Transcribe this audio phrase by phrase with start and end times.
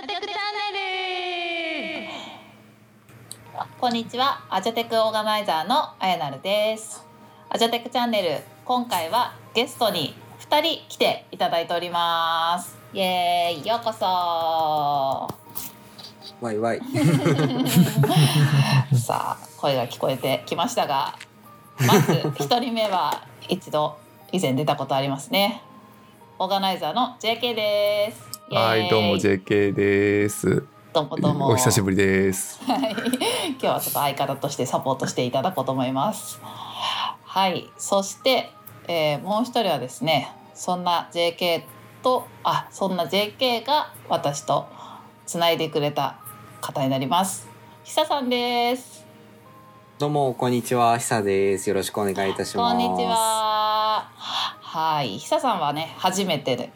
[0.00, 0.36] ジャテクチャン
[0.72, 2.08] ネル。
[3.78, 4.46] こんにちは。
[4.48, 7.04] アジャテクオーガナイザーのあやなるです。
[7.50, 10.14] アジャテクチャンネル今回はゲストに
[10.48, 12.78] 2人来ていただいております。
[12.94, 13.68] イエーイ。
[13.68, 14.06] ようこそ。
[14.06, 15.28] わ
[16.50, 16.80] いわい。
[18.96, 21.18] さあ声が聞こえてきましたが
[21.78, 23.98] まず1人目は一度
[24.32, 25.60] 以前出たことありますね。
[26.38, 30.64] オーガナイザーの JK ですはい、どうも JK です。
[30.92, 32.60] どうもどうもお久しぶりです。
[32.66, 36.40] はい、今日はちょっと相方としてサポートしていただこうと思います。
[36.42, 38.50] はい、そして、
[38.88, 41.62] えーもう一人はですね、そんな JK
[42.02, 44.66] と、あ、そんな JK が私と
[45.26, 46.16] つないでくれた
[46.60, 47.48] 方になります。
[47.84, 49.06] ひささんです。
[50.00, 51.68] どうもこんにちは、ひさです。
[51.68, 52.72] よろしくお願いいたします。
[52.72, 53.04] こんにち。
[53.04, 54.08] は。
[54.60, 56.72] はい、ひささんはね、初めて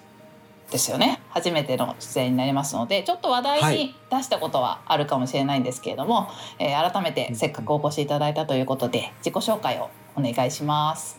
[0.66, 0.72] で。
[0.72, 11.18] ですよね初めての出演になりますのでちょっと話は題いに出したことはあるかもしれないんですけれども、えー改めてせっかくお越しいただいたということで自己紹介をお願いします。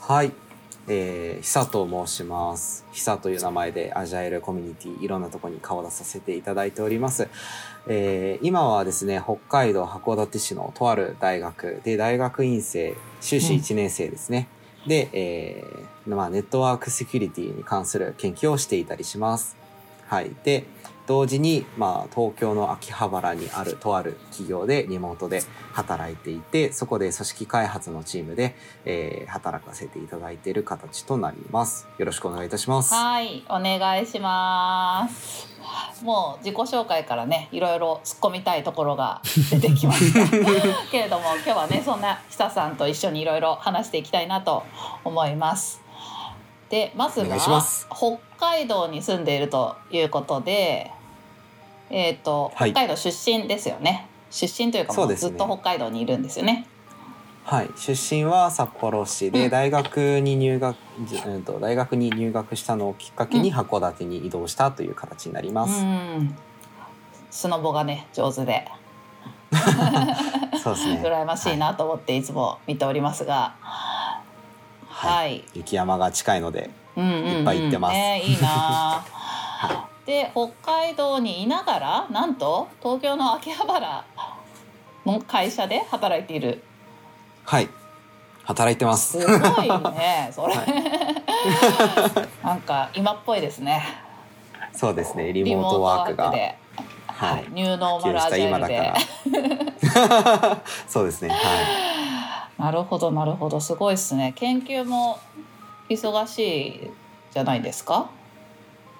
[0.00, 0.32] はい。
[0.88, 2.84] えー、ひさと申します。
[2.92, 7.28] ひさという名前でアジャイルコミュニティいろんなところに顔出させていただいております。
[7.88, 14.48] えー、今はですね、北海道函館市のとある大学で大学院生、修士1年生ですね。
[14.86, 19.56] で、えー、まあネットワークセキュリティに関する研究をしていたりします。
[20.06, 20.32] はい。
[20.44, 20.64] で、
[21.06, 31.88] 同時に、まあ、東京の秋葉原にあるとある企業でリモートで働いていて、そこで組織開発のチームで、えー働かせていただいている形となります。
[31.98, 32.94] よろしくお願いいたします。
[32.94, 35.52] はい、お願いします。
[36.02, 40.26] もう自己紹介からね、いろいろ突っ込みたいところが出てきました。
[40.90, 44.64] けれども、今日はね、そんな久さんと一緒にいろいろ話していきたいなと
[45.04, 45.82] 思います。
[46.72, 50.90] で、まずは北海道に住んでいるということで、
[51.90, 54.08] えっ、と、はい北海道出身ですよね。
[54.30, 56.66] 出身というか、もそうずっと北海道にいるんですよね。
[57.44, 60.74] はい、出身は札幌市うんで大学に入学、
[61.04, 65.84] じうんと大学に入学したのをきっかけにうん函館に移動したという形になりうます。
[65.84, 66.34] ん。
[67.30, 68.66] スノボがね、上手で。
[70.62, 71.02] そうですね。
[71.04, 73.91] 羨ましいなと思っていつも見ておりますが、はい、
[75.54, 79.04] 雪山が近いので、うんうんうんいっぱい行ってますねいいな。
[80.04, 84.04] で北海道にいながらなんと東京の秋葉原
[85.06, 86.62] の会社で働いている。
[87.44, 87.68] はい、
[88.44, 89.26] 働いてますす。
[89.26, 90.54] ごいね、 それ。
[92.42, 93.82] なんか今っぽいですね。
[94.72, 96.30] そうですね、リモートワークが。
[96.30, 96.56] で、
[97.06, 98.76] は、はいい、ニューノーマルアジャイルで。
[98.78, 100.62] ら。
[100.88, 101.38] そうですね、はい。
[102.58, 104.32] なるほどなるほどすごいですね。
[104.36, 105.18] 研究も
[105.88, 106.90] 忙しい
[107.32, 108.10] じゃないですか？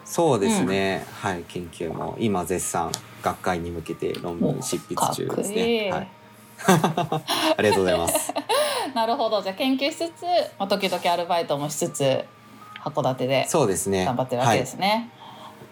[0.04, 2.90] そうですね、はい、研究も今絶賛
[3.22, 5.86] 学会に向けて論文執筆中ですかっこいね。
[5.86, 6.08] いはい、
[7.56, 8.34] ありがとうございます。
[8.94, 10.22] なるほどじゃあ研究しつつ、
[10.58, 12.24] まあ、時々アルバイトもしつつ
[12.82, 14.04] 函館でそうですね。
[14.04, 15.08] 頑張ってるわけですね。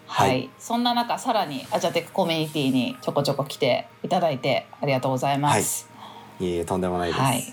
[0.07, 5.87] はいはい、そんな中さらにアジャテックコミュニティにちょこちょこ来ていただいてありがとうございます。
[5.89, 5.90] い
[6.39, 7.19] えいえ、とんでもないです。
[7.19, 7.43] はい、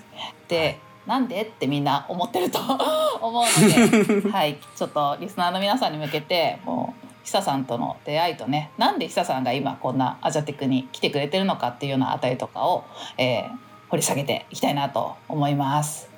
[0.49, 2.59] で、なんでってみんな思ってると
[3.21, 12.85] 思うので、 はい、ちょっとリスナーの皆さんに向けてもう久さんとの出会いとねなんで久さんが今こんなアジャテックに来てくれてるのかっていうようなあたりとかを、
[13.17, 16.11] えー掘り下げていきたいなと思います。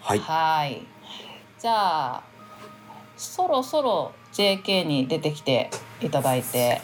[0.00, 0.82] はい、はい。
[1.58, 2.22] じゃあ
[3.16, 5.70] そろそろ JK に出てきて
[6.00, 6.80] いただいて、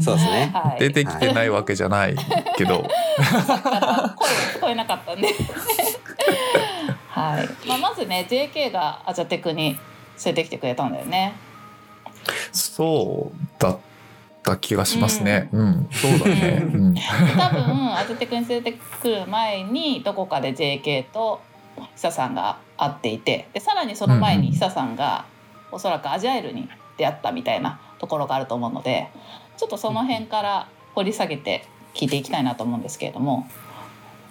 [0.00, 0.50] そうですね。
[0.52, 2.16] はい、出てきてないわけじゃない
[2.56, 2.88] けど、声
[3.70, 4.16] が
[4.54, 5.28] 聞こえなかったんで、
[7.08, 7.68] はい。
[7.68, 9.78] まあまずね JK がアジャテクに連
[10.26, 11.34] れてきてくれたんだよね。
[12.52, 13.78] そうだっ
[14.42, 15.48] た気がしますね。
[15.52, 16.62] うん、そうだね。
[16.62, 21.40] うん、多分アジャテクに連れてくる前にどこかで JK と
[21.94, 25.26] 久さんが会っていてでさらにその前に久さんが
[25.70, 29.08] おそらくアジャイルに出会ったみたいなところがあると思うので
[29.56, 33.46] ちょっとその辺から掘り下げて聞いていきたいなと思うんですけれども。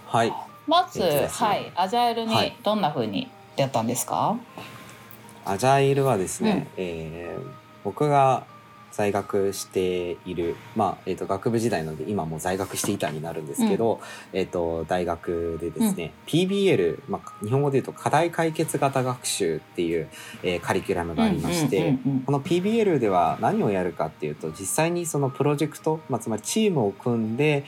[0.08, 0.34] はい。
[0.68, 2.56] まず、はい、アジャイルにはい。
[2.64, 4.38] どんな風に出会ったんですか、
[5.46, 8.48] アジャイルはですね、えー僕が
[8.96, 14.00] 在学している、まあえー、と学部時代なので今もう在学していたになるんですけど、
[14.32, 20.08] えー、と大学でですね、PBL、まあ、日本語で言うと課題解決型学習っていう、
[20.44, 27.66] えーカリキュラムがありまして、うんうんうんうんこの PBL では何をやるかっていうと実際にそのプロジェクト、まあ、つまりチームを組んで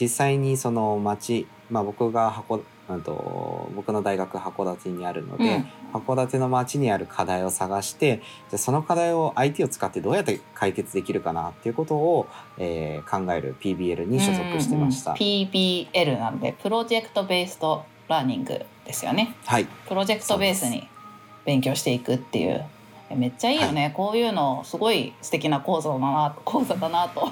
[0.00, 6.00] 実際にその町、まあ、僕が函うんと僕の大学函館にあるので、うん。
[6.00, 12.26] 函館の街にある課題を探してじゃあその課題を IT を使ってどうやって解決できるかなっていうことを、
[12.58, 15.12] えー考える PBL に所属してました。
[15.12, 15.16] うん。
[15.16, 19.34] うん PBL なんでプロジェクトベーストラーニングですよね。
[19.46, 19.66] はい。
[19.86, 20.88] プロジェクトベースに
[21.44, 22.64] 勉強していくっていう。
[23.10, 27.30] えめっちゃいいよね、こういうのすごい素敵な講座だな 講座だなと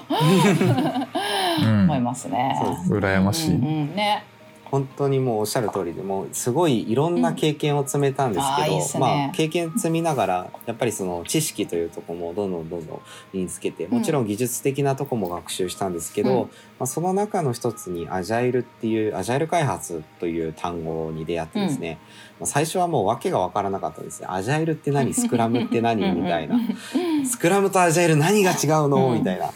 [1.61, 1.83] うん。
[1.83, 2.59] 思いますね。
[2.87, 3.55] 羨ましい。
[3.55, 3.95] うんうん。
[3.95, 4.23] ね
[4.69, 8.99] 本当にもうおっしゃる通りでもうすごいいろんな経験を積めたんですけど、うんあーいいっすね。
[8.99, 13.01] まあ経験積みながらやっぱりその知識というところもどんどんどんどん
[13.33, 16.47] 身につけてもちろん技術的なとこも学習したんですけど、うん。
[16.79, 21.99] まあ、その中の一つにアジャイルっていうアジャイル開発という単語に出会ってですね、
[22.39, 24.27] まあ最初はもう訳が分からなかったですね。
[24.29, 25.13] アジャイルって何？
[25.13, 26.01] スクラムって何？
[26.13, 26.59] みたいな。
[27.25, 28.57] スクラムとアジャイル何が違う
[28.89, 29.19] の、うん。
[29.19, 29.47] みたいな。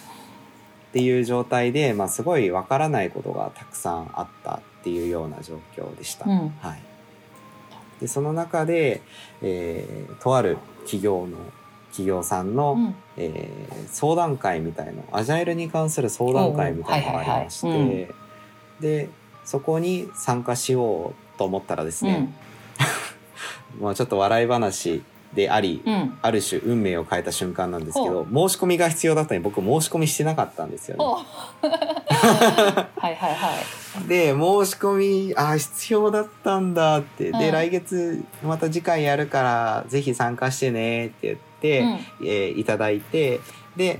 [0.91, 6.25] っていう状態で、まあ、すごいわからないことがたくさんあったっていうような状況でした。
[6.29, 6.49] うん。
[6.59, 6.81] はい、
[7.99, 9.01] でその中で、
[9.41, 11.37] えーとある企業の
[11.91, 12.95] 企業さんの、うん。
[13.17, 18.13] えー相談会みたいなアジャイルに関する相談会みたいなのがありまして、
[18.79, 19.09] で
[19.43, 22.33] そこに参加しようと思ったらですね、
[23.79, 25.93] まあ、ちょっと笑い話であり、うん。
[25.93, 31.03] うんある種運命を変えた瞬間なんですけど申し込みが必要だったのに僕申し込みしてなかったんですよね。
[31.03, 33.35] お はいはいはい。
[34.07, 34.35] で申
[34.65, 37.31] し込みあ必要だったんだって。
[37.31, 37.51] で、うん。
[37.51, 42.27] 来月また次回やるからぜひ参加してねって言って、うん。
[42.27, 43.39] えーいただいて。
[43.75, 43.99] で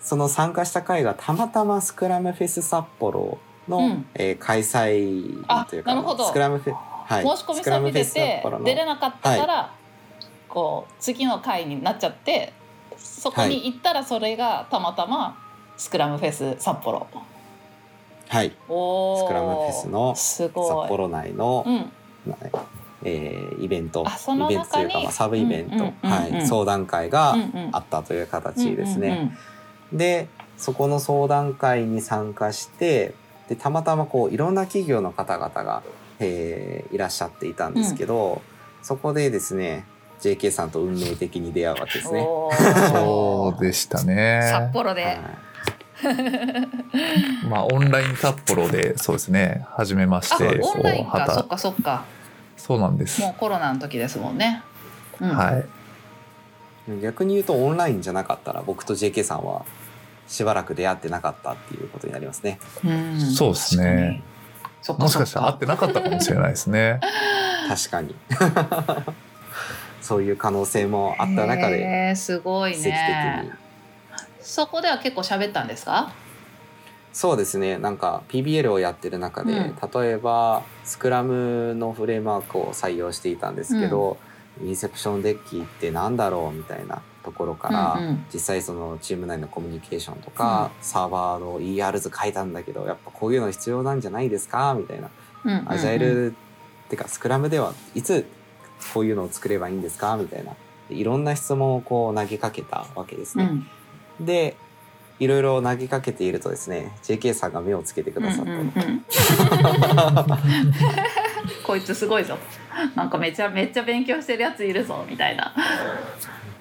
[0.00, 3.38] その参加した会がたまたまスクラムフェス札幌
[3.68, 4.06] の、うん。
[4.14, 6.26] えー開催あというかなるほど。
[6.26, 9.74] スクラムフェ、はい、申し込みスクラされて出れなかったから、
[10.48, 12.52] こう次の回になっちゃって
[12.96, 15.36] そこに行ったらそれがたまたま
[15.76, 17.06] スクラムフェス札幌。
[18.28, 18.54] はい、ス
[19.26, 20.52] クラムフェスの札。
[20.52, 21.92] 幌内の、うん。
[23.04, 24.04] えーイベント。
[24.06, 26.10] あそのイベントというか、中にまあ、サブイベント、うんうんうんうん。
[26.10, 27.68] はい、相談会がうんうん。
[27.72, 29.08] あったという形ですね。
[29.08, 29.38] うんうん
[29.90, 30.28] で
[30.58, 33.14] そこの相談会に参加して
[33.48, 35.82] でたまたまこういろんな企業の方々が、
[36.18, 38.42] えーいらっしゃっていたんですけど、
[38.82, 39.86] そこでですね
[40.20, 42.20] JK さんと運命的に出会うわけですね。
[42.92, 44.40] そうでしたね。
[44.42, 45.04] 札幌で。
[45.04, 45.47] はい
[47.48, 52.04] まあオンライン札幌でそうですね初めましあてオンラインかそっかそっか
[52.56, 53.20] そうなんです。
[53.20, 54.62] もうコロナの時ですもんね。
[55.20, 57.00] うんはい。
[57.02, 59.64] 逆に言うとオンラインじゃなかったら僕と JK さんは
[60.26, 62.58] しばらく出会ってなかったっていうことになりますね。
[62.84, 64.22] うんそうですね。
[64.98, 67.00] もしかしたら会ってなかったかもしれないですね。
[67.68, 68.14] 確かに
[70.00, 73.67] そういう可能性もあった中でへーすごい奇跡的ねに。
[74.40, 76.12] そこでは結構喋ったんですか？
[77.12, 77.78] そうですね。
[77.78, 79.76] なんか PBL をやってる中で、うん。
[80.02, 84.18] 例えばスクラムのフレームワークを採用していたんですけど、
[84.62, 88.24] インセプションデッキってなんだろうみたいなところから、うんうん。
[88.32, 94.74] 実際そのチーム内のコミュニケーションとか、サーバーの ER 図書いたんだけどやっぱこういうの必要なんじゃないですか？
[94.78, 95.08] みたいな、
[95.44, 95.72] うんうんうん。
[95.72, 96.34] アジャイルっ
[96.88, 98.26] てかスクラムではいつ
[98.94, 100.16] こういうのを作ればいいんですか？
[100.16, 100.52] みたいな。
[100.90, 103.44] いろんな質問をこう投げかけたわけですね。
[103.44, 103.66] うん
[104.20, 104.56] で
[105.18, 108.52] いろいろ投げかけているとですね JK さんが目をつけてくださったの。
[108.52, 108.72] うんうんうん
[111.64, 112.36] こいつすごいぞ。
[112.94, 115.54] なんかめちゃめっちゃ勉強してるやついるぞみたいな。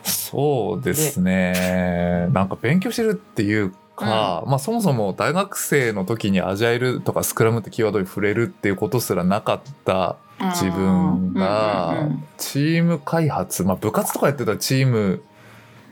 [0.04, 2.28] そうですね。
[2.32, 10.18] なんか勉強してるっていうか、まあそもそも大学生の時にアジャイルとかスクラムってキーワードに触れるっていうことすらなかった
[10.52, 15.24] 自分がうんうんうんチーム開発、まあ部活とかやってたらチーム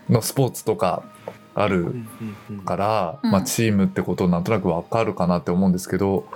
[0.10, 1.04] のスポーツとか
[1.56, 1.96] ある
[2.66, 6.28] から、うんまあチームってことなんとなくわかるかなって思うんですけど、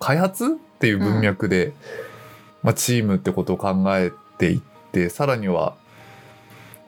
[0.00, 1.72] 開発っていう文脈で、
[2.62, 4.60] まあチームってことを考えていっ
[4.92, 5.76] て、さらには、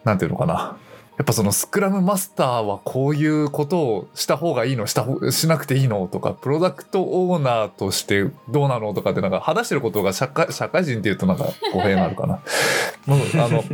[0.05, 0.77] なんていうのかな。
[1.19, 4.87] やっぱそのスクラムマスターはこういうことをした方がいいの？
[4.87, 6.07] した方しなくていいの？
[6.09, 8.93] とかプロダクトオーナーとしてどうなの？
[8.93, 12.41] とかってなんか話してることが社会社会人っていうとなんか語弊があるかな。
[13.07, 13.65] も うあの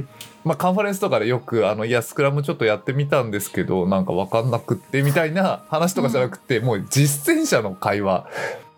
[0.44, 8.26] まあ、カンファレンスとかでよくあのいやスクラムちょっとやってみたんですけどなんか分かんなくってみたいな話とかじゃなくて、もう実践者の会話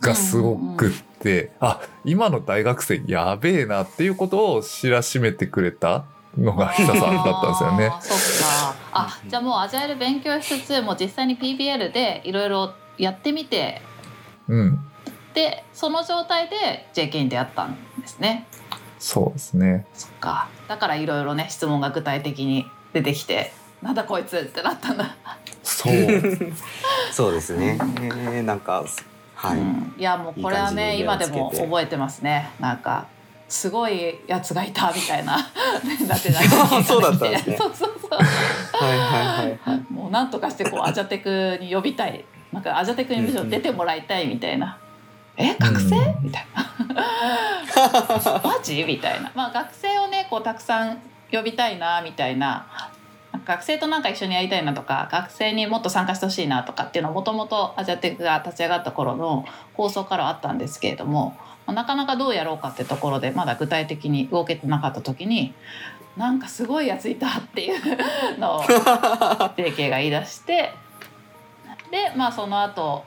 [0.01, 0.91] がすごくっ
[1.21, 6.05] て、あ今の大学生やべえなっていうことを知らしめてくれた
[6.39, 7.93] のが久さんだったんですよね。
[8.01, 8.77] そっか。
[8.93, 13.83] あじゃあもうアジャイル勉強しつつもう実際に PBL でいろいろやってみて。
[14.49, 14.81] うん。
[15.35, 18.47] でその状態で JK に出会ったんですね。
[18.99, 19.87] そうですね。
[19.95, 20.49] そっか。
[20.69, 25.17] だからいろいろね質問が具体的に出てきてなんだこいつってなったんだ。
[25.63, 25.95] そう。
[27.13, 28.85] そうですね、えーなんか
[29.35, 32.51] はい、うん、いやもうこれはね今でも覚えてますね。
[32.61, 33.07] なんか
[33.55, 35.37] すごいやつがいたみたいな。
[36.09, 36.33] だって
[36.83, 37.57] そうだったんですね。
[37.57, 38.19] そうそうそう
[38.85, 39.93] はいはいはいはい。
[39.93, 42.25] もうなんとかしてこうアジャテクに呼びたい。
[42.53, 44.77] なんかアジャテクにむしろ出てもらいたいみたいな
[45.37, 45.97] 「え学生？
[45.97, 46.25] うん。
[46.25, 46.67] みたいな
[48.43, 50.99] 「マジ?」みたいな、まあ、学生をねこうたくさん
[51.31, 52.67] 呼びたいなみたいな。
[53.45, 59.45] 学生となんか一緒にやりたいなとか学生にもっと参加してほしいなとかっていうのはもともとアジャテクが立ち上がった頃の
[59.75, 65.55] 構想からはあったんですけれども、まあなかなかどうやろうかってところでまだ具体的に動けてなかった時に
[66.17, 67.81] なんかすごいやついたっていう
[68.39, 70.73] のを JK が言い出して
[71.91, 73.05] でまあその後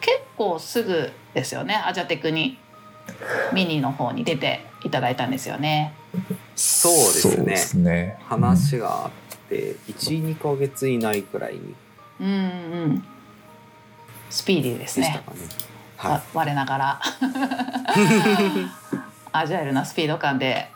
[0.00, 2.58] 結構すぐですよねアジャテクに
[3.52, 5.94] ミニの方に出ていただいたんですよね。
[6.54, 9.10] そうですねね話があっ
[9.48, 11.74] て12ヶ月以内くらいに
[12.20, 12.30] うんう
[12.86, 13.04] ん
[14.30, 15.06] スピーディーですね。
[15.06, 15.40] でしたかね
[15.98, 17.00] はわ我ながら。
[19.32, 20.70] アジャイルなスピード感で。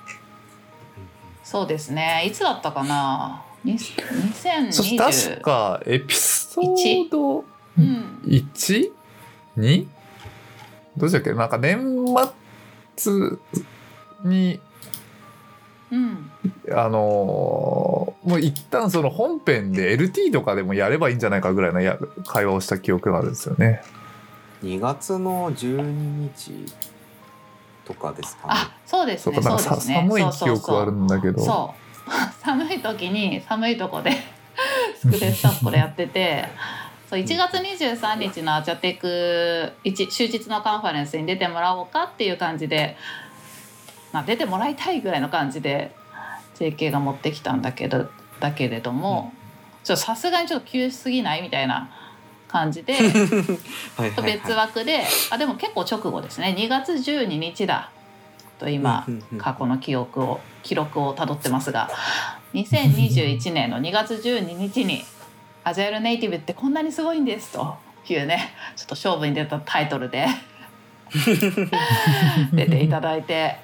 [1.45, 2.25] そうですね。
[2.27, 3.43] いつだったかな？
[3.65, 4.03] にそして
[4.97, 7.45] 確2020かエピソード
[7.79, 9.87] うん、1?2?
[10.97, 11.33] どうしたっけ？
[11.33, 11.81] なんか年
[12.97, 13.13] 末
[14.25, 14.61] に
[15.91, 16.31] うん、
[16.75, 23.83] あのーもう一旦その本編で LT とかでもやればいいんじゃないかぐらいのや会話をした記憶があるんですよね。
[24.63, 26.73] 2月の12日
[27.85, 28.55] とかですかね。
[28.55, 29.95] あそうですねそうですね。
[29.95, 31.45] 寒い記そうそうそう憶はあるんだけど。
[31.45, 31.75] そ
[32.09, 34.13] う寒い時に寒いとこで
[34.99, 36.49] スクレスタッフでやってて。
[37.13, 42.97] そう1月23日のアチャテク一終日のカンファレンスに出てもらおうかっていう感じで、
[44.15, 45.95] まあ、出てもらいたいぐらいの感じで
[46.59, 48.09] JK が持ってきたんだけど
[48.41, 49.35] だけれども、
[49.85, 51.91] さすがにちょっと急すぎないみたいな
[52.53, 52.93] 感じで
[53.97, 56.55] はい別枠であでも結構直後ですね。
[56.57, 57.91] 2月12日だ。
[58.59, 59.05] と今。
[59.09, 61.91] うんうんうん過去の記憶を記録をたどってますが。
[62.55, 65.03] 2021年の2月12日に
[65.65, 70.27] 「アジャイルネイティブってこんなにすごいんです」というねちょっと勝負に出たタイトルで
[72.53, 73.57] 出ていただいて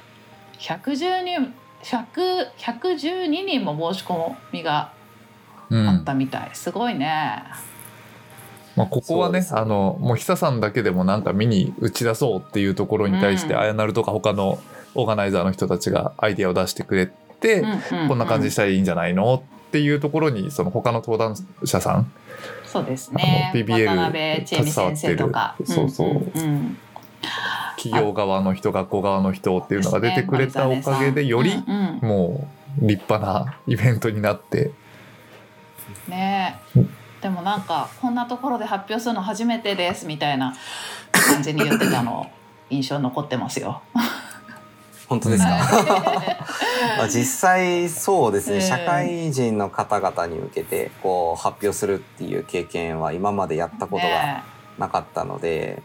[0.59, 4.91] 110人100 112人も申し込みが
[5.71, 7.43] うんあったみたい、すごいね。
[8.79, 9.47] まあ、ここはねね。
[9.51, 13.61] あのもう久さんだけでもなんか見に打ち出そうっていうところに対して、うん。
[13.61, 14.59] あやなるとか他の
[14.95, 17.07] オーガナイザーの人たちがアイディアを出してくれ
[17.41, 22.11] て、うんうこんな感じにしたらいいんじゃないのっていうところにその他の登壇者さん
[22.65, 23.51] そうですね。
[23.53, 26.09] あの PBL 携わってるそうそう。
[26.11, 26.79] んん
[27.77, 31.63] 企業側の人学校側の人っていうのが出てくれたおかげでより
[32.01, 32.49] も
[32.81, 34.73] う立派なイベントになって。
[36.09, 36.61] ね。
[36.77, 40.55] えでもなんかこんなところで発表するの初めてですみたいな
[41.13, 42.31] 感じに言ってたの
[42.71, 43.83] 印象に残ってますよ。
[45.09, 45.59] 本当ですか、
[47.09, 48.61] 実際そうですね、ええ。
[48.61, 54.43] 社会人の方々に向けてこう発表するっていう経験は今までやったいことがね
[54.77, 55.83] なかったので、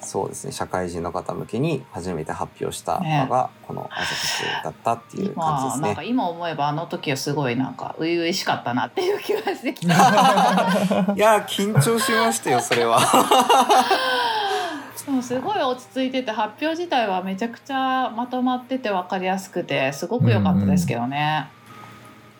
[0.00, 6.02] そうですね社会人の方向けに初めて発表したね場がこのアジャテクだったってえいう感じですね今なんか。
[6.02, 9.94] 今思えばあの時はすごいなんか初々しかったなっていう気がしてきた。
[11.16, 13.00] いや緊張しましたよそれは。
[15.06, 21.48] でもすごい落ち着いてて発表自体はめちゃくちゃまとまってて分かりやすくてすごく良かったですけどね。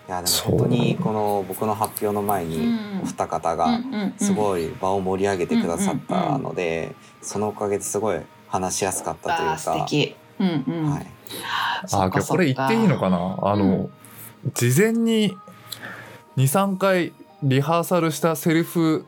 [0.09, 3.81] いやでも本当にこの僕の発表の前にうんお二方うんが
[4.19, 9.55] すごい場を盛り上げてくださったので、そのおかげですごい話しやすかったというあか。
[9.55, 10.15] ー素敵。
[10.39, 10.91] うんうん。
[10.91, 11.07] はい、
[11.93, 13.39] あこれ言っていいのかな？
[13.43, 13.91] あの、うん
[14.55, 15.37] 事前に
[16.37, 19.05] 23回リハーサルしたセルフ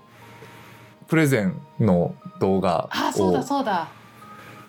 [1.06, 3.88] プレゼンの動画あそうだをそうだ。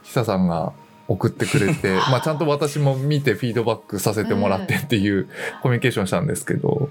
[0.04, 0.74] 久さんが
[1.10, 5.28] 送ってくれて、 まあ、ちゃんと私も見てフィードバックさせてもらってっていう
[5.62, 6.90] コミュニケーションしたんですけど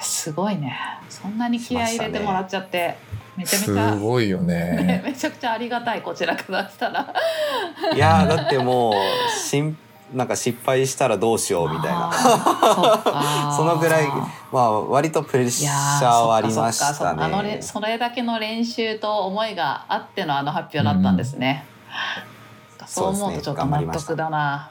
[0.00, 0.76] すごいね。
[1.08, 2.96] そんなに気合い入れてもらっちゃって、
[3.36, 5.02] めちゃめすちゃ、ごいよねね。
[5.06, 7.14] めちゃくちゃありがたいこちらからしたら。
[7.94, 9.76] いやーだってもうしん
[10.12, 12.12] なんか失敗したらどうしようみたいな
[13.56, 14.08] そのぐらい
[14.52, 17.58] まあ割とプレッシャーはありましたね。
[17.62, 21.64] それだけの練習と思いがあってのあの発表だったんですね。
[22.92, 24.70] そう思うとちょっと納得だな。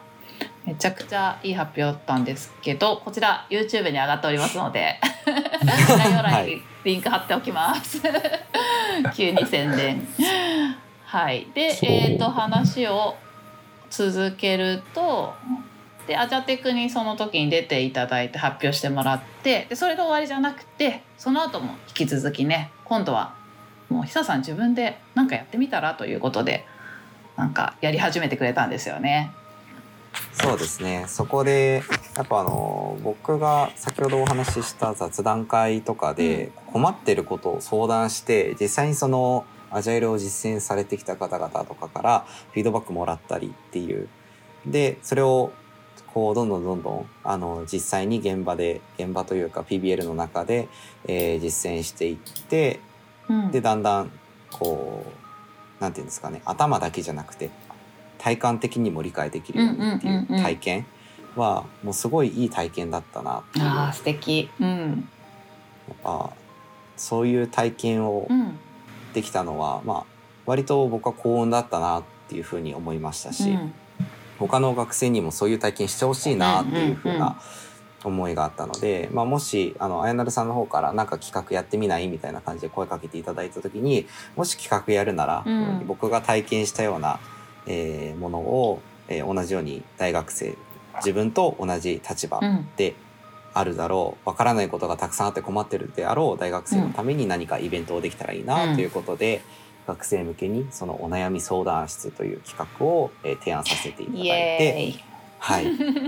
[0.65, 8.01] めちゃくちゃいい発表だったんですけどこちら YouTube に上がっておりますので 概要欄にはいリンク貼っておきます。
[9.15, 10.07] 急に宣伝。
[11.05, 13.17] はい、で、えー、と話を
[13.89, 15.33] 続けると
[16.07, 23.33] でアジャテクにその時に出ていただいて発表してもらってでそれで終わりじゃなくてその後も引き続きね今度は
[23.89, 26.65] もう久さん自分で何かやってみたらということで
[27.37, 29.31] なんかやり始めてくれたんですよね。
[30.33, 31.05] そうですね。
[31.07, 31.83] そこで
[32.15, 44.07] やっぱあの僕が先ほどお話しした雑談会とかで困ってることを相談して実際にそのアジャイルを実践されてきた方々とかからフィードバックもらったりっていう。
[44.65, 45.51] でそれを
[46.13, 50.67] こうどんどんどんどんあの実際に現場で現場というか PBL の中で、
[51.05, 52.79] えー実践していって
[53.31, 54.11] うん、でだんだん
[54.51, 55.20] こう
[55.81, 57.49] なんていうんですかね頭だけじゃなくて
[58.19, 60.43] 体感的にも理解できるようにっていうんうんうんううん。
[60.43, 60.85] 体験
[61.35, 63.65] はもうすごいいい体験だったなっていう。
[63.65, 64.49] あ素敵。
[64.59, 65.09] うん。
[65.91, 66.29] っぱ
[66.97, 68.59] そういう体験をうん。
[69.13, 70.03] できたのは、まあ
[70.45, 73.73] 割と僕は幸運だったなっていうふうに思いましたし、うん。
[74.39, 77.41] 他の学生にもそういう体験してほしいなっていうふううんうんうんな
[78.07, 85.83] 思いがあったので、まあ、もしあのあやなるさんの方からなんか企画やってみないみたいな感じで声かけていただいた時にもし企画やるなら、うん。
[85.87, 87.19] 僕が体験したような、
[87.67, 90.55] えーものを、えー同じように大学生
[90.97, 92.67] 自分と同じ立場うん。
[92.75, 92.95] で
[93.53, 99.41] あるだろうわからないことがたくさんあって困ってるであろう大学生のために何かイベントをできたらいいなということで、
[99.87, 105.10] 学生向けにそのお悩み相談室という企画を、えー提案させていただいイて。
[105.43, 105.65] はい、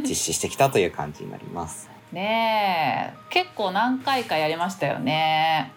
[0.07, 1.89] 実施してきたという感じになります。
[2.11, 3.17] ねえ。
[3.31, 5.71] 結構何回かやりましたよね。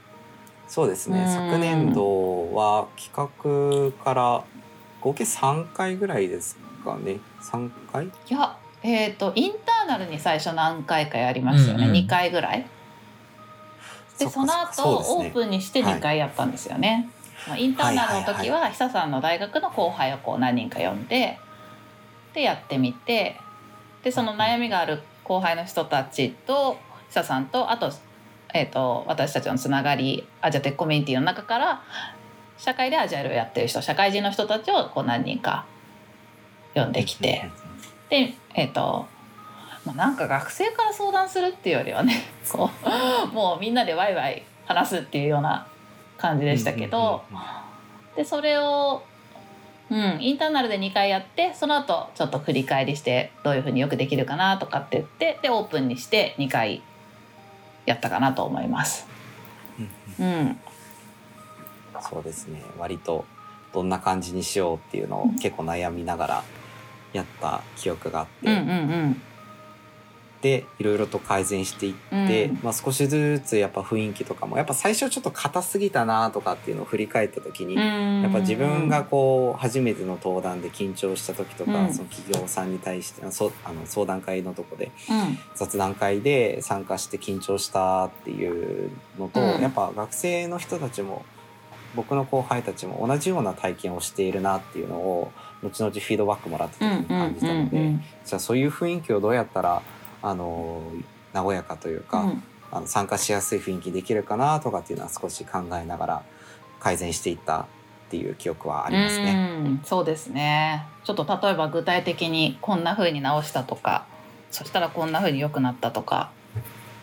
[0.68, 1.26] そうですね、うん。
[1.26, 4.44] 昨年度は企画から
[5.00, 7.18] 合計3回ぐらいですかね。
[7.40, 8.04] 3回？
[8.06, 11.96] いやえっ、とインターナルに最初何回かやりましたよね、うんうん。
[11.96, 12.66] 2回ぐらい。
[14.18, 15.06] でその後ね。
[15.08, 17.08] オープンにして2回やったんですよね。
[17.48, 21.38] まあインターナルの時は久さんの大学の後輩をこう何人か呼んで
[22.34, 23.40] でやってみて
[24.06, 26.76] でその悩みがある後輩の人たちと
[27.08, 27.90] 久さんとあと,、
[28.54, 31.82] えー、と私たちのつながりアジアテックコミュニティの中から
[32.56, 35.66] 社会でアジャイルをやってる人社会人の人たちをこう何人か
[36.72, 37.50] 呼んできて。
[38.08, 39.06] でえっ、と
[39.84, 42.70] まあ、なんか学生から相談するっていうよりはね こ
[43.32, 45.66] うもうみんなでワイワイ話すっていうような
[46.16, 47.24] 感じでしたけど、
[48.14, 49.02] でそれを、
[49.90, 56.82] うん、インターナルで2回やってその後ちょっと振り返りしてどういうふうによくできるかなとかって言ってでオープンにして2回
[57.84, 59.06] やったかなと思います。
[60.18, 60.38] うんうん。
[60.38, 60.58] うん、
[62.02, 62.62] そうですね。
[62.78, 63.24] 割と
[63.72, 66.44] どんな感じにしようっていうのを結構悩みながら
[67.12, 68.72] やった記憶があって、うんうんう
[69.08, 69.22] ん
[70.46, 71.94] でいろいろと改善していっ
[72.28, 72.58] て、うん。
[72.62, 78.22] まあ、少しずつやっぱ雰囲気とかもやっぱ最初ちょっと硬すぎたなとかっていうのを振り返った時に、うん。
[78.22, 81.92] やっぱ自分がこう初めての登壇で緊張した時とか、うん。
[81.92, 85.38] その企業さんに対してあそあの相談会のとこでうん。
[85.54, 89.60] 雑談会で参加して緊張したっていうのと、うん。
[89.60, 91.24] やっぱ学生の人たちも
[91.94, 95.32] 僕の後輩たちも同じような体験をしているなっていうのを
[95.62, 97.92] 後々フィードバックもらってうん時に感じたので、
[98.26, 99.82] じゃあそういう雰囲気をどうやったら
[100.22, 100.82] あの
[101.32, 102.42] 和やかというか、うん。
[102.72, 106.22] あの参加しやすい雰囲気できるかなとかっていうのは少し考えながら
[106.80, 107.66] 改善していったっ
[108.10, 109.62] ていう記憶はありますね。
[109.64, 109.80] うん。
[109.84, 110.84] そうですね。
[111.04, 114.04] ちょっと例えば具体的にこんな風に直したとか
[114.50, 116.32] そしたらこんな風に良くなったとか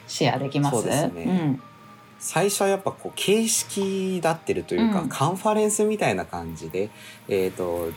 [0.08, 0.76] シェアできます？
[0.76, 1.60] そうですね。
[2.20, 5.10] 最初はやっぱこう形式だってるというか、うん。
[5.10, 6.90] カンファレンスみたいな感じで
[7.30, 7.90] えっ、と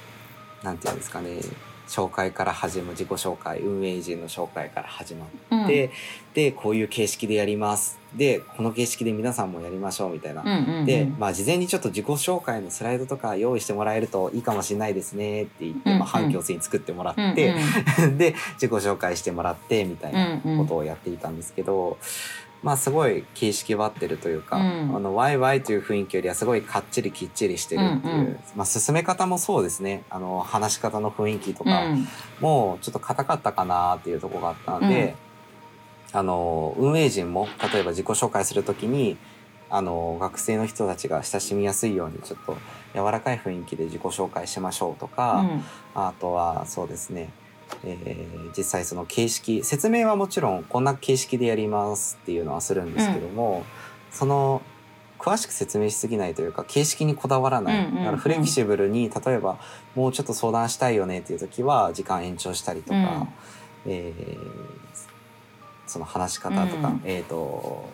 [0.63, 1.41] なんていうんですかね
[1.89, 5.91] 紹介から始まる自己紹介運営陣の紹介から始まうん、って、
[6.35, 7.99] でこういう形式でやります。
[8.17, 10.43] でこの形式で皆さんもやりましょうみたいな。
[10.43, 17.55] うんうんうん、で、まあ、事前にちょっと自己紹介のスライドとか用意してもらえるといいかもしれないですねって言って、うんうんまあ、反強制に作ってもらうんうんって、
[18.17, 21.99] で自己紹介してもらってみたいなうんうんことをやっていたんですけど、
[22.63, 24.97] まあすごい形式ばってるというか、うん。
[24.97, 28.41] あのワイワイという雰囲気よりはすごいかっちりきっちりしてるっていう、うんうん。
[28.57, 30.05] まあ進め方もそうですね。
[30.11, 32.07] あの話し方の雰囲気とかうん。
[32.41, 35.15] もちょっと硬かったかなっていうところがあったので、
[36.13, 39.17] あの運営陣も例えば自己紹介するときに
[39.69, 42.57] あの学生の人たちが親しみやすいようにちょっと
[42.95, 45.45] 柔らかい雰囲気で自己紹介しましょうとか、
[45.95, 47.31] あとはそうですね、
[47.85, 53.65] えー実際その形式説明はもちろんこんな形式でやりますっていうのはするんですけども、
[54.11, 54.63] その
[55.19, 58.05] 詳しく説明しすぎないというか形式にこだわらない、うんうんうん。
[58.05, 59.59] だからフレキシブルに例えば
[59.95, 63.27] もうちょっと相談したいよねっていう時は時間延長したりとか、
[63.87, 64.77] えー
[65.89, 67.01] その話し方とか、うん。
[67.05, 67.89] えっ、と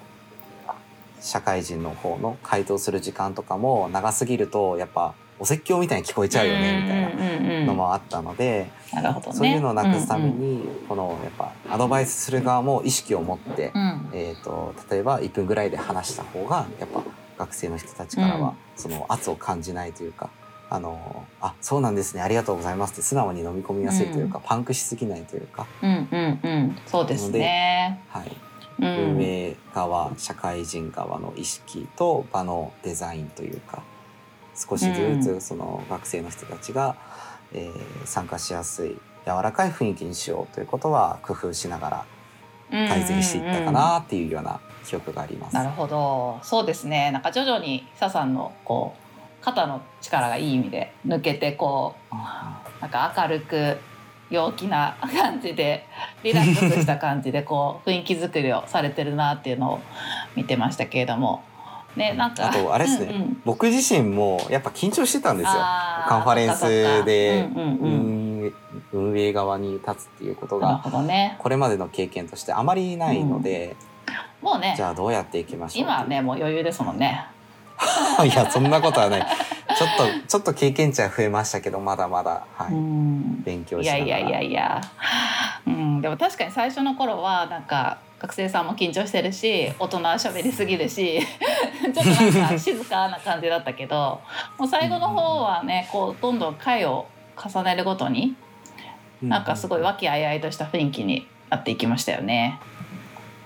[1.20, 8.70] 社会人の方の回答する時間とかも長すぎるとやっぱお説教みたいに聞こえちゃうよねみたいななのもあったので、
[9.32, 14.10] そういうのをなくすためうんに、このやっぱアドバイスする側も意識を持って、うん。
[14.12, 17.02] えー、と例えば1分ぐらいで話した方がやっぱ
[17.38, 18.54] 学生の人たちからは、うん。
[18.76, 20.30] その圧を感じないというか。
[20.70, 26.76] あのあそうなんですねありがとうございますって素直に飲み込みやすいというか、パンクしすぎないというか、うんうんうん。
[26.86, 28.00] そうですね。
[28.08, 28.36] はい、
[28.80, 29.16] うん。
[29.16, 33.82] 運営側社会人側の意識と場のデザインというか
[34.54, 36.96] 少しずうつその学生の人たちが、
[37.52, 42.06] えー参加しやすい柔らかい雰囲気にしようということは工夫しながら
[42.88, 45.54] 改善していったかなっていうような記憶があります。
[45.54, 46.40] なるほど。
[46.42, 47.10] そうですね。
[47.12, 52.14] なんか徐々に久さんのこう肩の力がいい意味で抜けてこう
[52.80, 53.76] なんか明るく
[54.30, 55.86] 陽気な感じで
[56.24, 59.80] リラックスした感じでこう雰囲気作りをされてるなっていうのを
[60.34, 61.44] 見てましたけれども
[61.96, 62.48] ねなんか。
[62.48, 63.42] あとあれですね、うんうん。
[63.44, 65.52] 僕自身もやっぱ緊張してたんですよ。
[65.52, 67.48] カンファレンスで
[68.92, 71.36] 運営側に立つっていうことがね。
[71.38, 73.76] これまでの経験としてあまりないので、
[74.40, 74.74] もうね。
[74.76, 77.26] じゃあどうやっていきましょう今はねもう余裕ですもんね。
[78.24, 79.26] いやそんなことはない。
[79.76, 82.72] ちょっとちょっと経験値は増えましたけどまだまだ、はい。
[82.72, 83.42] うん。
[83.42, 84.04] 勉強しながら。
[84.04, 84.80] いやいやいやいや、
[85.66, 91.20] うん、でも確かに最初の頃はなんか学生さんも緊張してるし大人は喋りすぎるし
[91.82, 94.20] ちょっとなんか静かな感じだったけど
[94.56, 97.06] もう最後の方はねこうどんどん回を
[97.36, 98.36] 重ねるごとに
[99.20, 102.58] なんかすごい和気あいあいとした雰囲気になっていきましたよね。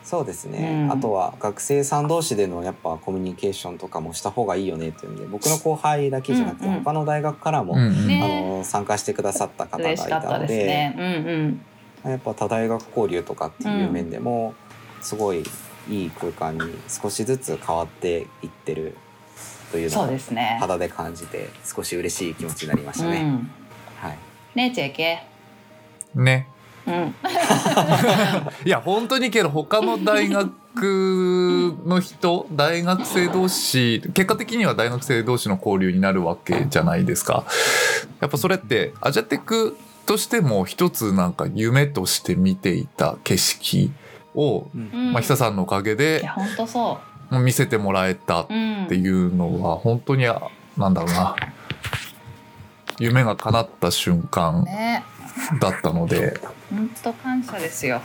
[0.03, 10.95] そうですね、うんあとは学生さん同士でのやっぱコミュニケーションとかもした方がいいよねっていうんで僕の後輩だけじゃなくて他の大学からも、うんうんねあの参加してくださった方がいたですたのでね。
[10.97, 11.09] うんう
[11.49, 11.61] ん。
[12.11, 14.55] やっぱ多大学交流とかっていう面でも
[15.01, 15.43] すごい
[15.89, 18.97] いい空間に少しずつ変わっていってる
[19.71, 20.59] というのそうをですね。
[20.61, 23.21] 肌で感じて少し嬉しい気持ちになりましたね。
[23.21, 23.51] うん、
[23.97, 24.19] はい
[24.55, 24.81] ねえ
[26.17, 26.23] JK。
[26.23, 26.49] ね
[26.87, 27.15] うん。
[28.65, 37.45] いや本当にけど他の大学の人 大学生同士結果的には大学生同士の交流になるわけじゃないですか。
[38.21, 43.91] やっぱそれってアジャテクとしても一つなんか夢として見ていた景色
[44.35, 46.99] を、うんうんまあ、久さんのおかげいでや本当そ
[47.31, 48.47] 見せてもらえたっ。
[48.89, 50.41] ていうのは本当にあ
[50.77, 51.37] なんだろうな
[52.99, 55.05] 夢が叶った瞬間ね。
[55.61, 56.41] だったので
[56.71, 58.01] 本当感謝ですよ。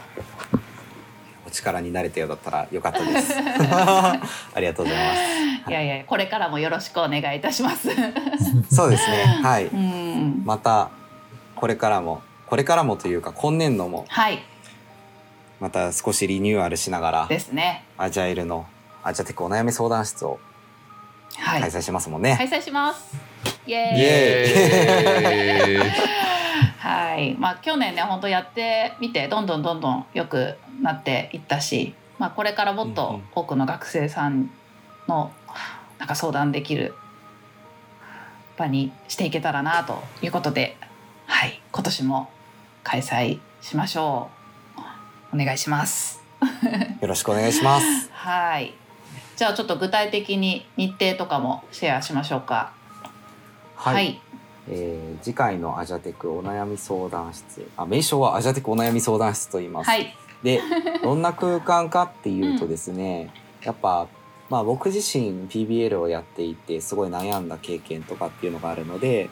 [1.47, 3.33] お力になれたようだったらよかったです。
[3.39, 4.19] あ
[4.57, 5.07] りがとうござい
[5.65, 7.89] まいやいやこれからもよろしくお願いいたします。
[7.89, 8.75] す。
[8.75, 9.39] そうですね。
[9.43, 9.67] はい。
[9.67, 10.41] うん。
[10.45, 10.89] また
[11.61, 14.39] これからもこれからもというか今年度もはい
[15.59, 17.85] また少しリニューアルしながらですね。
[17.99, 18.65] アジャイルの
[19.03, 20.39] アジャテクお悩み相談室を
[21.37, 21.61] はい。
[21.61, 22.35] 開催しますもんね。
[22.35, 23.15] 開催します。
[23.67, 23.99] イエーイ。
[23.99, 25.91] イエーイ
[26.81, 27.35] はい。
[27.35, 34.49] まあ去年ね本当やってみてどんどんどんどん良くなっていったし、まあこれからもっとん多くの学生さん
[35.07, 35.31] の
[35.99, 36.95] なんか相談できる
[38.57, 40.75] 場にしていけたらなということで、
[41.31, 41.61] はい。
[41.71, 42.29] 今年も
[42.83, 44.29] 開催しましょ
[45.33, 45.35] う。
[45.41, 46.21] お願いします。
[46.99, 48.11] よろしくお願いします。
[48.13, 48.73] はい。
[49.37, 52.73] じゃあちょっと具体的に日程とかもシェアしましょうか。
[53.77, 53.95] はい。
[53.95, 54.21] はい。
[54.69, 59.89] えー次回のアジャテクお悩み相談室、あ名称はアジャテクお悩み相談室と言います。
[59.89, 60.15] はい。
[60.43, 60.61] で
[61.01, 63.31] どんな空間かっていうとですね、
[63.63, 64.07] やっぱ
[64.51, 69.29] まあ僕自身 PBL をやっていてすごい悩んだ経験とかっていうのがあるので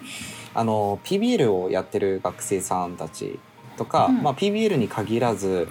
[0.54, 3.38] あの PBL をやってる学生さんたち
[3.76, 4.24] とか、うん。
[4.24, 5.68] まあ、PBL に限らず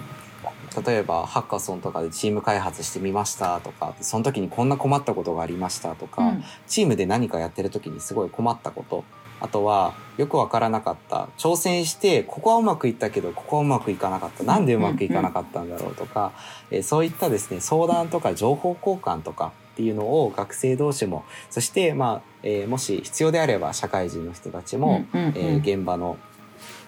[0.85, 6.43] 例えばハッカソンとかでチーム開発してみましたとかその時にこんな困ったことがありましたとか、うん。
[6.67, 9.03] チームで何かやってる時にすごい困ったこと
[9.41, 11.29] あとはよくわからなかった。
[11.37, 14.43] 挑戦してここはうまくいったけどここはうまくいかなかった。
[14.43, 16.31] なんでうまくいかなかったんだろうとか、
[16.71, 26.17] えーそういったですね相談とか情報交換とかっていうのを学生同士もそして、まあえーもし必要であれば社会人の人たちも、えー現場の、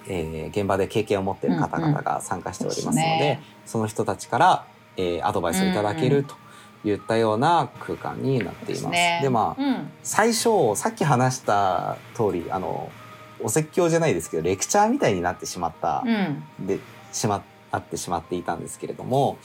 [0.07, 4.65] えー現場で経験を持っている方々が参加しておりますので,、その人たちから、
[4.97, 6.35] えーアドバイスをいただけると
[6.83, 8.87] いったような空間になっています。
[8.87, 9.19] ね。
[9.21, 9.91] でまあうん。
[10.03, 12.91] 最初さっき話した通りあの
[13.39, 16.65] お説教じゃないですけどレクチャーみたいになってしまった、うん。
[16.65, 16.79] で
[17.11, 19.37] しまあってしまっていたんですけれども、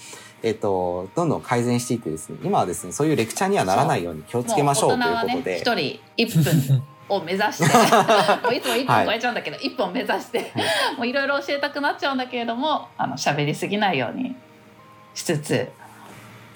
[0.43, 7.65] えっと、どんどん改善していってですね今はですねそういうレクチャーにはならないように気をつけましょうということで、一、人一分を目指して
[8.43, 10.53] もういつも1分超えちゃうんだけど、一本目指して。
[10.99, 14.35] もういろいろ教えたくなっちゃうんだけれどもあの喋りすぎないように
[15.15, 15.69] しつつ。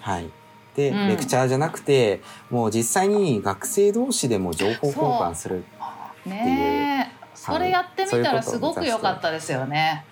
[0.01, 0.31] はい、
[0.77, 5.65] レクチャーじゃなくてもう実際に学生同士でも情報交換する
[6.27, 10.05] ねえそれやってみたらすごく良かったですよね。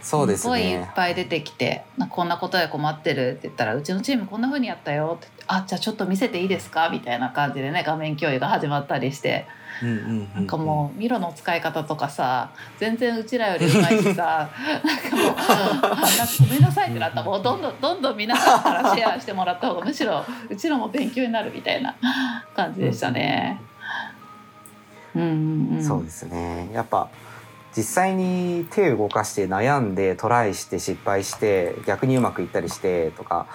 [0.00, 0.90] そうですすごいいっね。
[0.94, 9.46] ぱい出てきて「なんかこんなことで困ってる」って言ったら「うちのチームこんな風にやったよ」って言って「あじゃあちょっと見せていいですか?」みたいな感じでね画面共有が始まったりして
[9.82, 14.50] なんかもうミロの使い方とかさ全然うちらよりうまいしさ
[14.84, 21.96] なんかもうごめんなさいってなったもうどんどんどんどん皆さんからシェアしてもらった方がむしろうちらも勉強になるみたいな
[22.54, 23.60] 感じでしたね。
[25.14, 26.70] うんうんうん、そうですね。
[26.72, 27.08] やっぱ
[27.76, 33.46] 実際に手を動かして悩んでトライして失敗して逆にうまくいったりしてとか。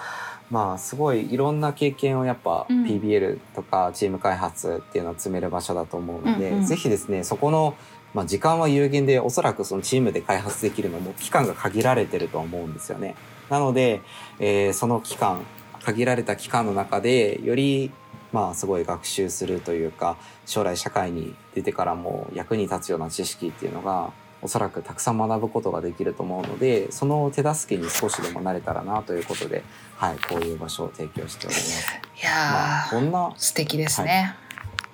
[0.50, 7.74] まあすごいいろんな経験をやっぱうん PBL とかチーム開発っていうのを積める場所だと思うので、うんうんぜひですねそこの、
[8.14, 13.14] まあ、時間は有限でおそらくそのチームで開発できるのも期間が限られてると思うんですよね。
[13.48, 14.02] なので、
[14.38, 15.42] えーその期間
[15.82, 17.90] 限られた期間の中でより
[18.32, 29.62] まあすごい学習するというか将来社会に出てからも役に立つような知識っていうのがおそらくたくさん学ぶことができると思うのでその手助けに少しでもなれたらなということで、
[29.96, 31.92] はい、こういう場所を提供しております。
[32.22, 34.34] いやまあ、ーこんな素敵ですね。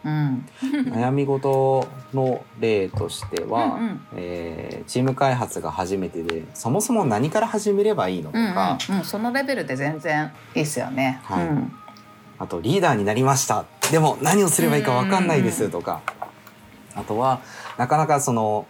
[0.05, 4.01] うん、悩み事の例としては、うんうん。
[4.15, 11.21] えーチーム開発が初めてでそもそも何から始めればいいのとうんか、うんうん、そのレベルで全然いいっすよね。
[11.25, 11.47] はい。
[11.47, 11.73] うん。
[12.39, 13.65] あとリーダーになりました。
[13.91, 16.03] でも何をすればいいか分かんないですとか、
[16.95, 17.41] あとは
[17.79, 18.67] なかなかその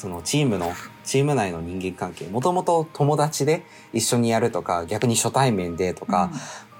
[0.00, 0.72] そのチームの
[1.04, 2.24] チーム内の人間関係。
[2.26, 6.30] もともと友達で一緒にやるとか逆に初対面でとか、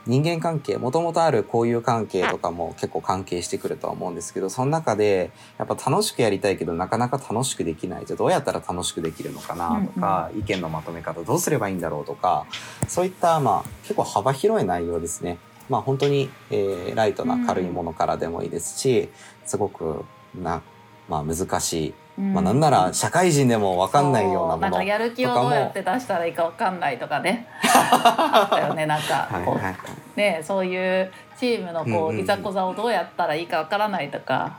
[0.07, 8.07] 人間関係もともとある交友関係とかも結構関係してくるとは思うんですけどその中でやっぱ楽しくやりたいけどなかなか楽しくできない。
[8.07, 12.47] じゃあどうやったら楽しくできるのかなとか、意見のまとめ方どうすればいいんだろうとか
[12.89, 15.37] そういったまあ結構幅広い内容ですね。
[15.69, 19.11] まあ本当に、えーライトな軽いものからでもいいですし、
[19.45, 20.63] すごくな、
[21.09, 27.47] まあ、難しい、うんまあ、なんなら社会人でも分かんないようなものそうなんかやる気をどうやって出したらいいかわかんないとかね。
[27.63, 29.29] あったよねなんか。
[29.45, 30.19] こう、はいはいはい。
[30.19, 32.17] ねそういうチームのこうんうんうん。
[32.19, 34.59] ういざこざをどうやったらいいかわからないとか、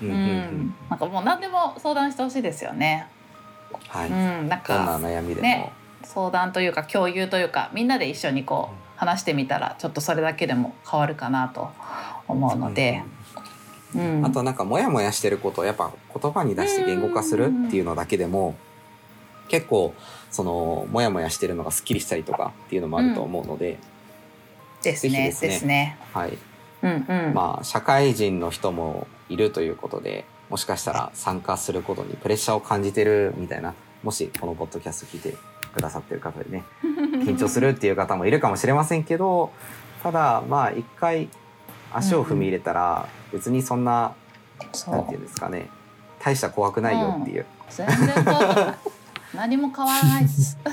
[0.00, 0.20] うんうんうん。
[0.20, 0.74] うん。
[0.90, 3.06] なんかもう何でも相談してほしいですよね。
[3.88, 5.72] はい、うん、なんどんなか悩みでも、ね
[6.04, 11.70] 相談というか共有というかみんなで一緒にこう話してみたらちょっとそれだけでも変わるかなと
[12.26, 13.17] 思うので、うん、
[14.22, 18.54] あとなんかモヤモヤしてることをやっぱ言葉に出して言語化するっていうのだけでも
[19.48, 19.94] 結構
[20.30, 23.78] そのモヤモヤしてるのがすっきりしたりとかっていうのもあると思うので、
[24.82, 25.48] ですねぜひですね。
[25.48, 25.98] ですね。
[26.12, 26.38] はい。
[26.82, 27.34] うんうん。
[27.34, 35.36] まあ社会人の人もいるということでもしかしたら参加することにプレッシャーを感じてるみたいなもしこのポッドキャスト聞いて
[35.74, 36.64] くださってる方でね
[37.24, 39.50] 緊張するっていう方もいるかもしれませんけど
[40.02, 41.28] ただまあ一回
[41.92, 44.14] 足を踏み入れたら別にそんな、
[44.72, 45.68] そなんていうんですかね
[46.18, 48.74] 大した怖くないよっていう、全然怖くない。
[49.34, 50.56] 何も変わらないです。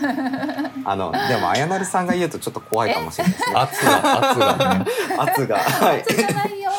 [0.85, 4.85] あのでもあやなるさんが言うとちょっと怖いかもしれないですね圧が圧がね
[5.19, 6.71] 圧がはいじゃないよ。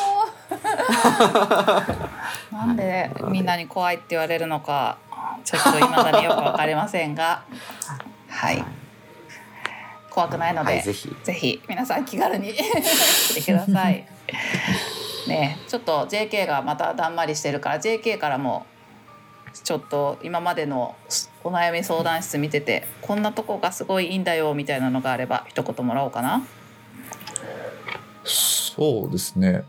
[2.51, 4.97] なんでみんなに怖いって言われるのか、
[5.43, 7.43] ちょっと未だによくわかりませんが、
[8.29, 8.65] はい。
[10.09, 14.07] 怖くないので、はいぜひぜひ皆さん気軽に来てください。
[15.27, 15.57] ね。
[15.65, 18.65] えちょっと JK がまただんまりしてるから JK からも
[19.53, 20.95] ちょっと今までの
[21.43, 26.45] お悩み相談室見ててこんなとこがすごいいいんだよみたいなのがあれば一言もらおうかな。
[28.23, 29.63] そうですね。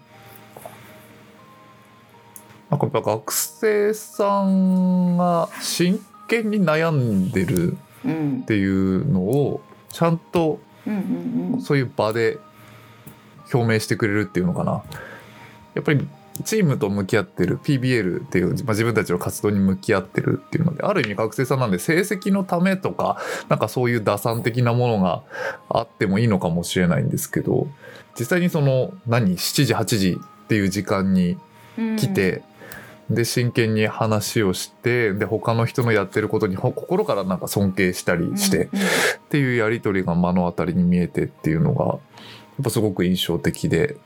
[2.70, 8.40] なんかやっぱ学生さんが真剣に悩んでるうん。
[8.42, 10.60] っ、ていうのをちゃんと
[11.60, 12.38] そういう場で
[13.52, 14.82] 表明してくれるっていうのかな
[15.74, 16.06] やっぱり
[16.44, 25.22] チームと向き合ってる PBL っていう、まあ、自分たちの活動に向き合ってるっていうのである意味学生さんなんで成績のためとかなんかそういう打算的なものが
[25.68, 27.66] あってもいいのかもしれないんですけど
[28.18, 31.36] 実際にその何？7時8時っていう時間に
[31.78, 31.96] うん。
[31.96, 32.42] 来て、
[33.08, 38.86] で真剣に話をしてで他の人のやってることにほ心からなんか尊敬したりして、うんうん
[39.28, 41.98] っていうやり取りが目の当たりに見えてっていうのがやっ
[42.64, 43.98] ぱすごく印象的で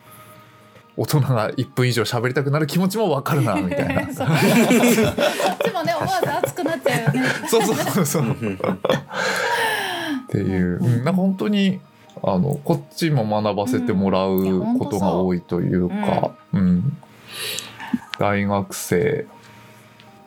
[0.96, 4.02] 大人が1分以上喋りたくなる気持ちもわかるなみたいな。
[4.12, 4.28] そっ
[5.64, 7.28] ちもね思わず熱くなっちゃうよね。
[7.48, 8.22] そうそうそうそう。
[8.22, 8.59] っうんうん
[10.28, 11.81] ていう、うん、なんか本当に
[12.22, 16.59] あのこっちも学ばせてもらうことが多いというか、う。
[16.59, 16.96] ん。
[18.18, 19.26] 大学生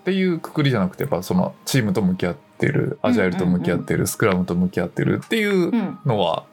[0.01, 5.97] っていうくくりじゃなくてやっぱそのチームと向き合ってるアジャイルと向き合ってる、スクラムと向き合ってるっていううん。
[6.05, 6.43] のは、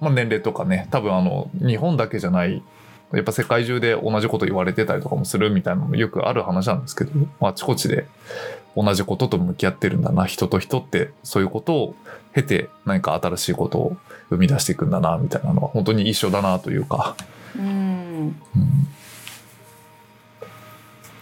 [0.00, 2.62] まあ、年齢とかね多分あの日本だけじゃない
[3.16, 8.06] やっぱ世界中で同じこと言われてたりとかもするみたいなのもよくある話なんですけど、まあ、あちこちで
[8.76, 11.94] 同じことと向き合ってるんだな人と人ってそういうことを
[12.34, 13.96] 経て何か新しいことを
[14.28, 17.16] 生み出していくんだなみたいなのは本当に一緒だなというか、
[17.56, 18.36] うん。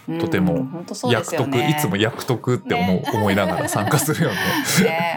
[0.07, 0.67] うん、とても
[1.09, 1.69] 役得、ね。
[1.69, 4.35] いつも役得って思思いながら参加するよね。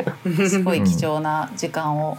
[0.25, 2.17] ね、すごい貴重な時間を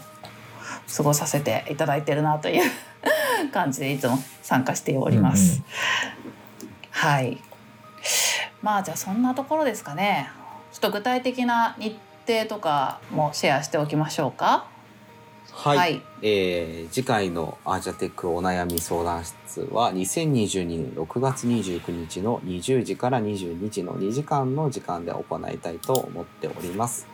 [0.96, 2.64] 過ごさせていただいてるなという
[3.52, 5.62] 感じでいつも参加しております。
[6.92, 7.38] はい。
[8.62, 10.30] まあじゃあそんなところですかね。
[10.72, 14.66] ちょっと具体的な日程とかもシェアしておきましょうか。
[15.52, 27.08] はい、はいえー次回のアージャテックお悩み相談室は2022年6月29日の20時から22時の2時間の時間で行いたいと思っております。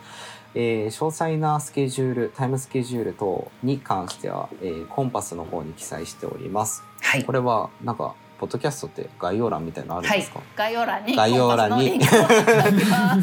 [0.58, 6.82] えー詳細なスケジュールタイムスケジュール等に関しては、えーコンパスの方に記載しております。
[7.02, 7.32] はいこ。
[7.32, 10.40] れはなんかポッドキャストって概要欄みたいなのあるんはいですか、。
[10.56, 12.00] 概要欄に概要欄に。
[12.00, 13.18] は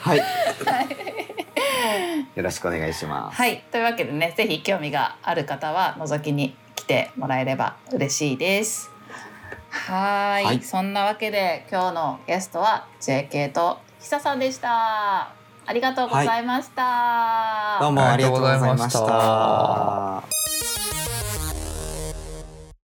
[0.00, 0.18] はい。
[2.34, 3.36] よろしくお願いします。
[3.36, 8.90] はい、というわけでね、ぜひ興味がある方は覗きに来てもらえれば嬉しいです。
[9.70, 15.41] はーいはいそんなわけで今日のゲストは JK と久さんでした。
[15.64, 17.78] ありがとうございました。
[17.80, 20.71] どうもありがとうございました。